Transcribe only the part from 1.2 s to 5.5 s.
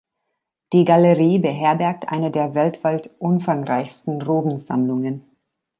beherbergt eine der weltweit umfangreichsten Rubens-Sammlungen.